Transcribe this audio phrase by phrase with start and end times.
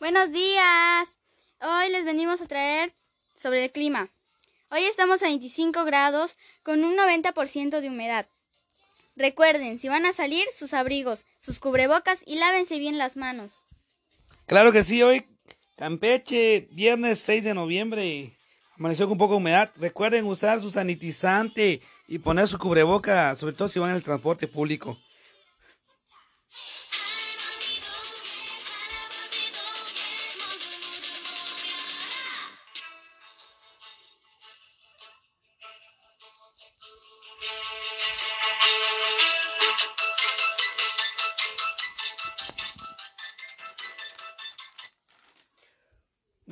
[0.00, 1.08] Buenos días.
[1.60, 2.94] Hoy les venimos a traer
[3.40, 4.10] sobre el clima.
[4.70, 8.26] Hoy estamos a 25 grados con un 90% de humedad.
[9.14, 13.64] Recuerden, si van a salir, sus abrigos, sus cubrebocas y lávense bien las manos.
[14.46, 15.26] Claro que sí, hoy
[15.76, 18.36] Campeche, viernes 6 de noviembre,
[18.76, 19.70] amaneció con poca humedad.
[19.76, 24.98] Recuerden usar su sanitizante y poner su cubreboca, sobre todo si van el transporte público.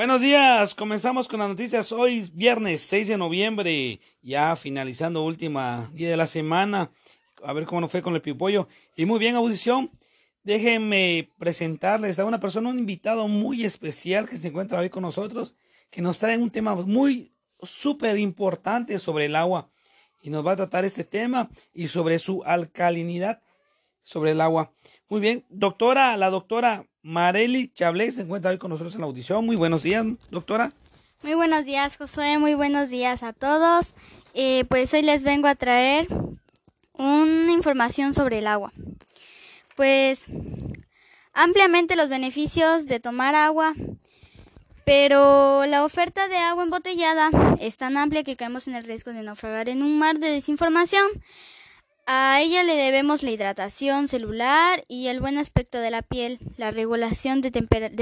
[0.00, 1.92] Buenos días, comenzamos con las noticias.
[1.92, 6.90] Hoy viernes 6 de noviembre, ya finalizando última día de la semana.
[7.44, 8.66] A ver cómo nos fue con el pipollo.
[8.96, 9.90] Y muy bien, audición.
[10.42, 15.54] Déjenme presentarles a una persona, un invitado muy especial que se encuentra hoy con nosotros,
[15.90, 19.68] que nos trae un tema muy súper importante sobre el agua.
[20.22, 23.42] Y nos va a tratar este tema y sobre su alcalinidad
[24.02, 24.72] sobre el agua.
[25.08, 29.44] Muy bien, doctora, la doctora Marely Chablé se encuentra hoy con nosotros en la audición.
[29.44, 30.72] Muy buenos días, doctora.
[31.22, 32.38] Muy buenos días, Josué.
[32.38, 33.94] Muy buenos días a todos.
[34.34, 36.06] Eh, pues hoy les vengo a traer
[36.94, 38.72] una información sobre el agua.
[39.76, 40.20] Pues
[41.32, 43.74] ampliamente los beneficios de tomar agua,
[44.84, 49.22] pero la oferta de agua embotellada es tan amplia que caemos en el riesgo de
[49.22, 51.06] naufragar en un mar de desinformación.
[52.12, 56.72] A ella le debemos la hidratación celular y el buen aspecto de la piel, la
[56.72, 57.52] regulación de,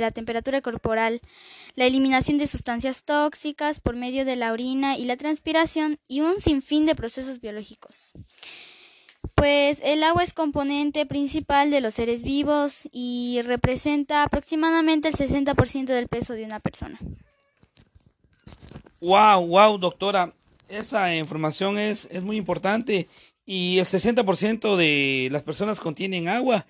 [0.00, 1.20] la temperatura corporal,
[1.76, 6.40] la eliminación de sustancias tóxicas por medio de la orina y la transpiración y un
[6.40, 8.14] sinfín de procesos biológicos.
[9.36, 15.84] Pues el agua es componente principal de los seres vivos y representa aproximadamente el 60%
[15.84, 16.98] del peso de una persona.
[19.00, 20.34] Wow, wow, doctora.
[20.68, 23.06] Esa información es, es muy importante
[23.44, 26.66] y el 60% de las personas contienen agua.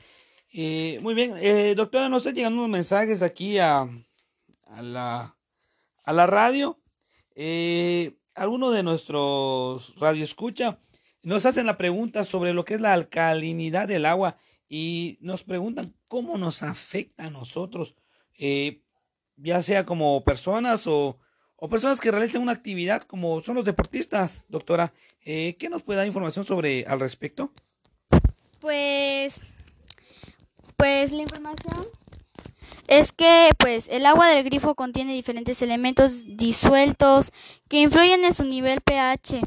[0.52, 3.82] Eh, muy bien, eh, doctora, nos están llegando unos mensajes aquí a,
[4.66, 5.36] a, la,
[6.04, 6.80] a la radio.
[7.34, 10.78] Eh, algunos de nuestros escucha
[11.22, 15.94] nos hacen la pregunta sobre lo que es la alcalinidad del agua y nos preguntan
[16.08, 17.94] cómo nos afecta a nosotros,
[19.36, 21.18] ya sea como personas o
[21.64, 24.92] o personas que realizan una actividad como son los deportistas, doctora.
[25.24, 27.52] Eh, ¿Qué nos puede dar información sobre al respecto?
[28.58, 29.40] Pues,
[30.76, 31.86] pues la información
[32.88, 37.30] es que pues el agua del grifo contiene diferentes elementos disueltos
[37.68, 39.40] que influyen en su nivel pH.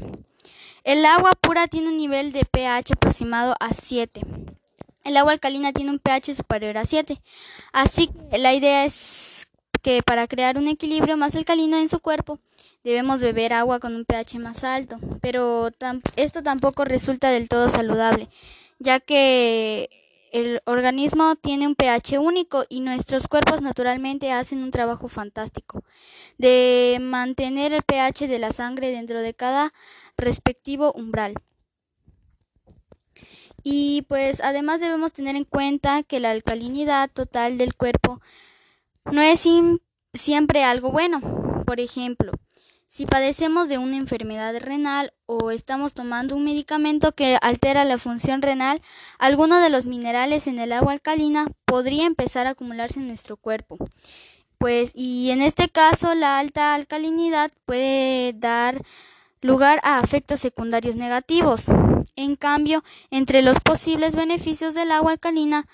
[0.84, 4.22] El agua pura tiene un nivel de pH aproximado a 7.
[5.04, 7.20] El agua alcalina tiene un pH superior a 7.
[7.74, 9.35] Así que la idea es
[9.86, 12.40] que para crear un equilibrio más alcalino en su cuerpo
[12.82, 15.70] debemos beber agua con un pH más alto, pero
[16.16, 18.28] esto tampoco resulta del todo saludable,
[18.80, 19.88] ya que
[20.32, 25.84] el organismo tiene un pH único y nuestros cuerpos naturalmente hacen un trabajo fantástico
[26.36, 29.72] de mantener el pH de la sangre dentro de cada
[30.16, 31.34] respectivo umbral.
[33.62, 38.20] Y pues además debemos tener en cuenta que la alcalinidad total del cuerpo
[39.12, 39.46] no es
[40.14, 41.20] siempre algo bueno.
[41.64, 42.32] Por ejemplo,
[42.86, 48.40] si padecemos de una enfermedad renal o estamos tomando un medicamento que altera la función
[48.40, 48.80] renal,
[49.18, 53.76] alguno de los minerales en el agua alcalina podría empezar a acumularse en nuestro cuerpo.
[54.58, 58.82] Pues, y en este caso, la alta alcalinidad puede dar
[59.42, 61.66] lugar a efectos secundarios negativos.
[62.16, 65.66] En cambio, entre los posibles beneficios del agua alcalina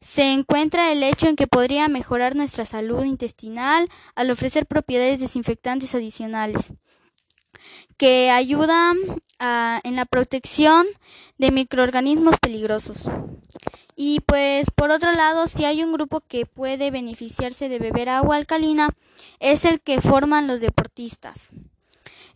[0.00, 5.94] se encuentra el hecho en que podría mejorar nuestra salud intestinal al ofrecer propiedades desinfectantes
[5.94, 6.72] adicionales
[7.96, 8.96] que ayudan
[9.38, 10.86] en la protección
[11.36, 13.10] de microorganismos peligrosos.
[13.94, 18.36] Y pues por otro lado, si hay un grupo que puede beneficiarse de beber agua
[18.36, 18.96] alcalina,
[19.38, 21.52] es el que forman los deportistas.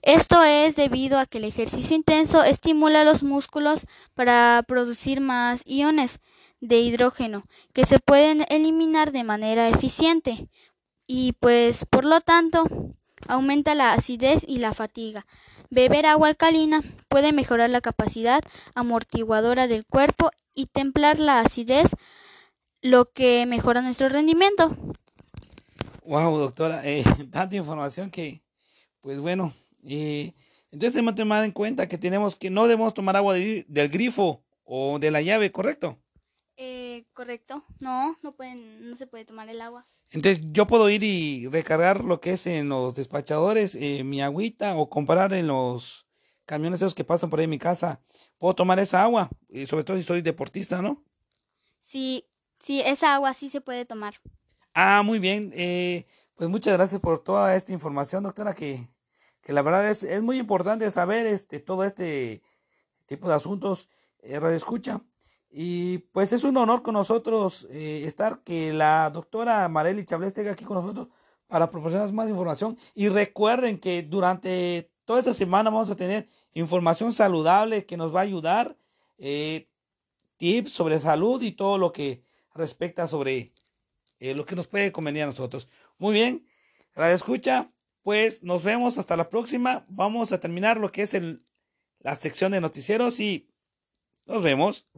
[0.03, 6.21] Esto es debido a que el ejercicio intenso estimula los músculos para producir más iones,
[6.69, 10.49] de hidrógeno que se pueden eliminar de manera eficiente
[11.07, 12.65] y pues por lo tanto
[13.29, 15.27] aumenta la acidez y la fatiga.
[15.71, 18.43] Beber agua alcalina puede mejorar la capacidad
[18.75, 21.91] amortiguadora del cuerpo y templar la acidez,
[22.81, 24.77] lo que mejora nuestro rendimiento.
[26.05, 28.43] Wow, doctora, eh, tanta información que,
[29.01, 29.53] pues bueno,
[29.87, 30.33] eh,
[30.71, 34.43] entonces tenemos que tomar en cuenta que tenemos que no debemos tomar agua del grifo
[34.65, 35.99] o de la llave, ¿correcto?
[37.13, 37.65] Correcto.
[37.81, 39.87] No, no pueden, no se puede tomar el agua.
[40.11, 44.77] Entonces yo puedo ir y recargar lo que es en los despachadores eh, mi agüita
[44.77, 46.07] o comprar en los
[46.47, 48.01] camiones esos que pasan por ahí en mi casa.
[48.39, 51.03] Puedo tomar esa agua, y sobre todo si soy deportista, ¿no?
[51.81, 52.27] Sí,
[52.63, 54.21] sí, esa agua sí se puede tomar.
[54.75, 55.53] Ah, muy bien.
[55.55, 56.05] Eh,
[56.35, 58.89] pues muchas gracias por toda esta información, doctora, que,
[59.41, 62.43] que la verdad es, es muy importante saber este, todo este
[63.07, 63.89] tipo de asuntos.
[64.23, 65.01] Eh, Radio Escucha.
[65.57, 70.51] Y pues es un honor con nosotros eh, estar que la doctora Marely Chablé esté
[70.51, 71.07] aquí con nosotros
[71.47, 72.77] para proporcionar más información.
[72.93, 78.19] Y recuerden que durante toda esta semana vamos a tener información saludable que nos va
[78.19, 78.77] a ayudar,
[79.19, 79.69] eh,
[80.39, 83.53] tips sobre salud y todo lo que respecta sobre
[84.19, 85.69] eh, lo que nos puede convenir a nosotros.
[85.99, 86.49] Muy bien,
[86.97, 87.71] Radio Escucha,
[88.03, 89.87] pues nos vemos hasta la próxima.
[89.89, 91.47] Vamos a terminar lo que es el,
[92.01, 93.49] la sección de noticieros y
[94.27, 94.89] nos vemos.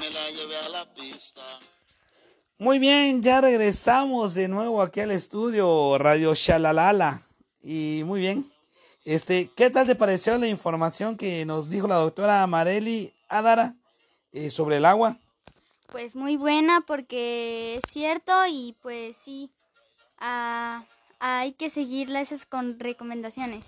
[0.00, 1.42] Me la llevé a la pista.
[2.58, 7.22] Muy bien, ya regresamos de nuevo aquí al estudio Radio Shalalala.
[7.62, 8.50] Y muy bien.
[9.04, 13.74] Este, ¿qué tal te pareció la información que nos dijo la doctora Marely Adara
[14.32, 15.18] eh, sobre el agua?
[15.88, 19.50] Pues muy buena porque es cierto y pues sí,
[20.18, 20.84] ah,
[21.18, 23.66] hay que seguirla esas con recomendaciones.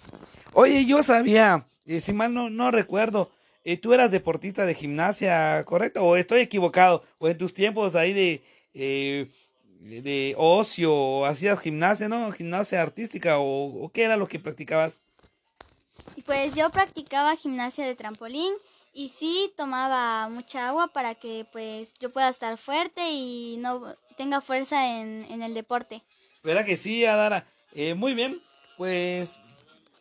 [0.55, 3.31] Oye, yo sabía, eh, si mal no, no recuerdo,
[3.65, 6.03] eh, tú eras deportista de gimnasia, ¿correcto?
[6.05, 7.05] ¿O estoy equivocado?
[7.19, 8.43] ¿O en tus tiempos ahí de,
[8.75, 9.31] eh,
[9.81, 12.31] de ocio hacías gimnasia, no?
[12.33, 15.01] ¿Gimnasia artística o, o qué era lo que practicabas?
[16.27, 18.53] Pues yo practicaba gimnasia de trampolín
[18.93, 24.41] y sí tomaba mucha agua para que pues yo pueda estar fuerte y no tenga
[24.41, 26.03] fuerza en, en el deporte.
[26.43, 27.47] ¿Verdad que sí, Adara?
[27.75, 28.41] Eh, muy bien,
[28.77, 29.39] pues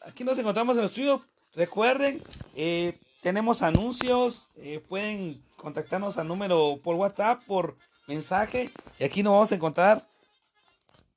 [0.01, 1.23] aquí nos encontramos en el estudio.
[1.55, 2.21] Recuerden,
[2.55, 7.77] eh, tenemos anuncios, eh, pueden contactarnos al número por WhatsApp, por
[8.07, 10.05] mensaje, y aquí nos vamos a encontrar.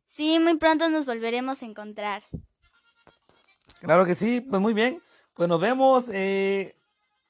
[0.06, 2.23] Sí, muy pronto nos volveremos a encontrar.
[3.81, 5.03] Claro que sí, pues muy bien.
[5.35, 6.77] Pues nos vemos, eh,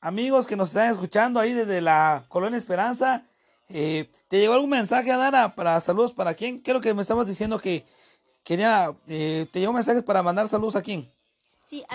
[0.01, 3.27] amigos que nos están escuchando ahí desde la Colonia Esperanza.
[3.71, 6.61] Eh, ¿Te llegó algún mensaje, Adara, para saludos para quién?
[6.61, 7.87] Creo que me estabas diciendo que
[8.43, 11.11] quería, eh, ¿te llegó mensajes para mandar saludos a quién?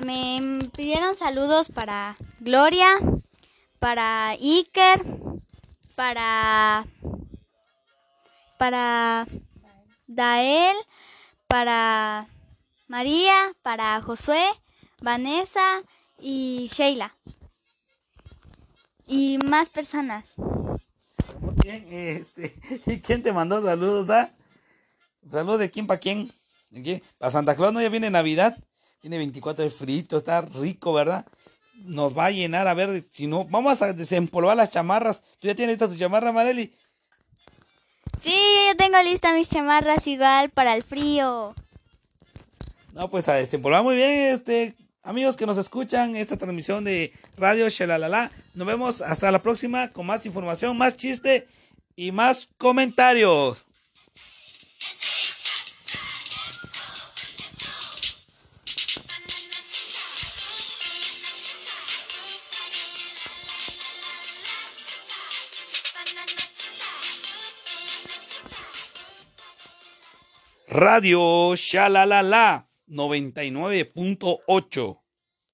[0.01, 2.99] Me pidieron saludos para Gloria,
[3.79, 5.05] para Iker,
[5.95, 6.85] para
[8.57, 9.25] para
[10.07, 10.75] Dael,
[11.47, 12.27] para
[12.87, 14.45] María, para Josué,
[15.01, 15.81] Vanessa
[16.19, 17.15] y Sheila.
[19.07, 20.25] Y más personas.
[21.39, 22.53] Muy bien, este,
[22.85, 24.31] ¿y quién te mandó saludos, ah?
[25.31, 26.31] ¿Saludos de quién para quién?
[27.17, 28.57] Para Santa Claus no ya viene Navidad,
[29.01, 31.25] viene 24 de frito, está rico, ¿verdad?
[31.75, 35.21] Nos va a llenar, a ver, si no, vamos a desempolvar las chamarras.
[35.39, 36.73] ¿Tú ya tienes lista tu chamarra, Marely?
[38.21, 38.37] Sí,
[38.67, 41.55] yo tengo lista mis chamarras igual para el frío.
[42.93, 47.69] No, pues a desempolvar muy bien, este, amigos que nos escuchan esta transmisión de Radio
[47.69, 48.29] Shalalala.
[48.53, 51.47] Nos vemos hasta la próxima con más información, más chiste
[51.95, 53.65] y más comentarios.
[70.71, 75.08] Radio Shalalala 99.8.